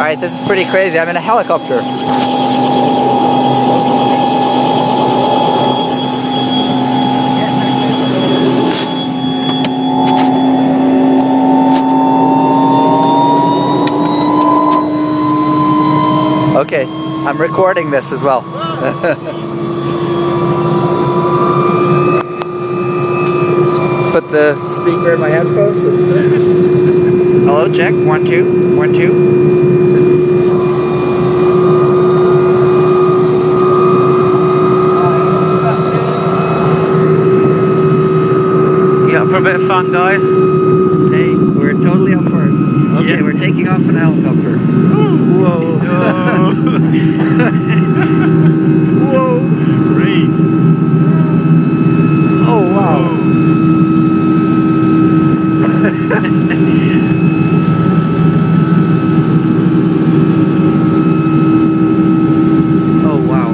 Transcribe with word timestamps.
Alright, 0.00 0.18
this 0.18 0.32
is 0.32 0.46
pretty 0.46 0.64
crazy. 0.70 0.98
I'm 0.98 1.10
in 1.10 1.16
a 1.16 1.20
helicopter. 1.20 1.80
Okay, 16.56 16.84
I'm 17.26 17.40
recording 17.40 17.90
this 17.90 18.12
as 18.12 18.22
well. 18.22 18.42
Put 24.12 24.28
the 24.30 24.54
speaker 24.66 25.14
in 25.14 25.20
my 25.20 25.28
headphones. 25.28 25.80
Hello, 27.46 27.72
check. 27.72 27.94
One, 27.94 28.24
two. 28.24 28.76
One, 28.76 28.92
two. 28.92 29.40
You 37.88 39.16
up 39.16 39.28
for 39.28 39.36
a 39.36 39.42
bit 39.42 39.56
of 39.56 39.66
fun, 39.66 39.92
guys? 39.92 40.20
Hey, 41.10 41.34
we're 41.34 41.72
totally 41.72 42.14
up 42.14 42.24
for 42.24 42.44
it. 42.46 42.52
Okay, 43.00 43.16
Yeah. 43.16 43.22
we're 43.22 43.32
taking 43.32 43.66
off 43.68 43.80
in 43.80 43.96
a 43.96 43.98
helicopter. 43.98 44.58
Whoa. 45.40 46.50
Whoa. 49.10 49.40
Great. 49.88 50.30
Oh, 52.46 52.62
wow. 52.74 53.00
Oh, 63.02 63.16
wow. 63.16 63.50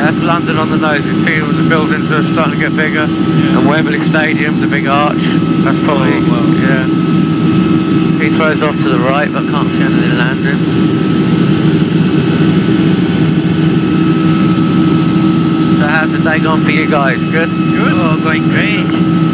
that's 0.05 0.19
London 0.19 0.59
on 0.59 0.71
the 0.71 0.77
nose. 0.77 1.05
You 1.05 1.13
can 1.13 1.25
see 1.25 1.39
the 1.41 1.69
buildings 1.69 2.11
are 2.11 2.23
starting 2.33 2.61
to 2.61 2.69
get 2.69 2.77
bigger. 2.77 3.05
And 3.05 3.67
Wembley 3.67 4.07
Stadium, 4.11 4.61
the 4.61 4.67
big 4.67 4.87
arch. 4.87 5.17
That's 5.65 5.83
probably, 5.85 6.13
Oh, 6.13 6.29
wow. 6.29 6.45
yeah. 6.61 7.34
Heathrow's 8.25 8.63
off 8.63 8.75
to 8.77 8.89
the 8.89 8.99
right, 8.99 9.31
but 9.31 9.43
can't 9.51 9.69
see 9.69 9.83
anything 9.83 10.17
landing. 10.17 10.59
So 15.79 15.87
how's 15.87 16.11
the 16.11 16.19
day 16.25 16.41
gone 16.41 16.65
for 16.65 16.71
you 16.71 16.89
guys? 16.89 17.19
Good? 17.21 17.51
Good. 17.51 17.93
Oh, 17.93 18.19
going 18.23 18.45
great. 18.45 19.34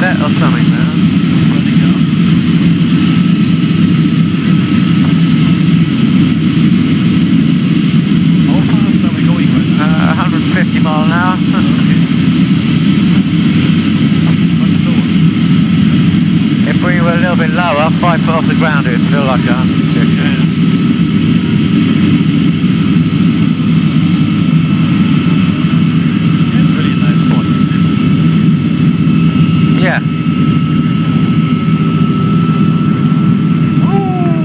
Uh, 0.11 0.17
hour. 11.11 11.35
Much 14.59 14.75
slower. 14.83 15.07
if 16.69 16.77
we 16.83 17.01
were 17.01 17.11
a 17.11 17.17
little 17.17 17.35
bit 17.35 17.49
lower, 17.51 17.89
five 17.99 18.21
foot 18.21 18.35
off 18.35 18.47
the 18.47 18.55
ground, 18.55 18.87
it 18.87 18.91
would 18.97 19.09
feel 19.09 19.25
like 19.25 19.41
150. 19.45 20.51
It's 26.53 26.71
really 26.77 26.93
a 26.93 26.97
nice 26.97 27.19
spot. 27.25 27.45
Yeah. 29.81 29.99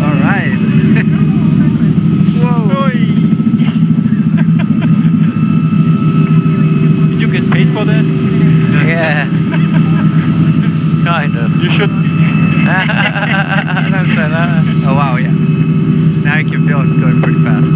All 0.02 0.16
right. 0.24 0.58
Whoa! 2.42 2.88
Did 7.08 7.20
you 7.20 7.28
get 7.30 7.44
paid 7.52 7.68
for 7.74 7.84
that? 7.84 8.04
Yeah. 8.86 9.28
kind 11.06 11.36
of. 11.38 11.50
You 11.52 11.62
should. 11.76 11.90
Don't 11.90 12.00
say 14.08 14.16
that. 14.16 14.64
Oh 14.86 14.94
wow, 14.94 15.16
yeah. 15.16 15.30
Now 15.30 16.38
you 16.38 16.50
can 16.50 16.66
feel 16.66 16.80
it's 16.80 16.98
going 16.98 17.20
pretty 17.20 17.42
fast. 17.44 17.66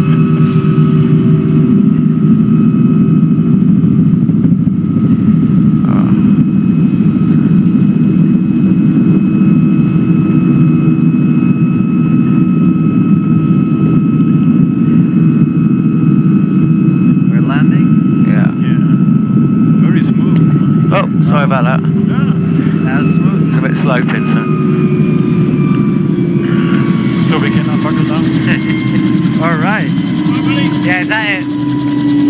We're 17.29 17.41
landing. 17.41 17.87
Yeah. 18.27 18.51
Yeah. 18.57 18.79
Very 19.85 20.01
smooth. 20.03 20.91
Oh, 20.91 21.07
sorry 21.29 21.43
about 21.45 21.63
that. 21.65 21.81
Yeah. 22.07 22.40
That 22.91 23.03
was 23.03 23.15
smooth. 23.15 23.47
It's 23.47 23.57
a 23.57 23.61
bit 23.61 23.77
sloping, 23.83 24.25
so. 24.35 24.43
So 27.29 27.39
we 27.39 27.49
cannot 27.55 27.79
buckle 27.81 28.03
down. 28.03 28.25
All 29.41 29.55
right. 29.55 29.87
Yeah, 30.83 30.99
is 30.99 31.07
that 31.07 31.39
it? 31.39 31.47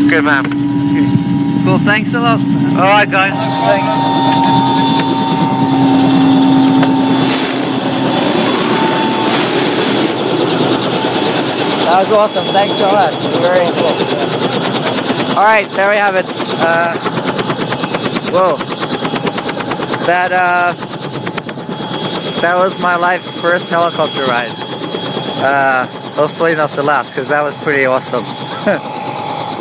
Good 0.08 0.24
man. 0.24 0.46
Cool. 1.66 1.80
Thanks 1.80 2.14
a 2.14 2.20
lot. 2.20 2.40
All 2.78 2.86
right, 2.86 3.10
guys. 3.10 3.34
Thanks. 3.34 3.88
That 11.86 11.98
was 11.98 12.12
awesome. 12.14 12.46
Thanks 12.54 12.76
so 12.78 12.86
much. 12.92 13.16
Very 13.42 13.66
cool. 13.82 15.40
All 15.40 15.44
right, 15.44 15.68
there 15.72 15.90
we 15.90 15.98
have 15.98 16.14
it. 16.14 16.26
Uh, 16.62 16.94
whoa. 18.30 18.71
That 20.08 20.32
uh, 20.32 20.74
that 22.42 22.56
was 22.58 22.80
my 22.80 22.96
life's 22.96 23.40
first 23.40 23.70
helicopter 23.70 24.24
ride. 24.24 24.52
Uh, 25.44 25.86
hopefully 26.16 26.56
not 26.56 26.72
the 26.72 26.84
last, 26.84 27.12
because 27.12 27.30
that 27.30 27.42
was 27.42 27.56
pretty 27.58 27.86
awesome. 27.86 28.24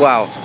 wow. 0.00 0.39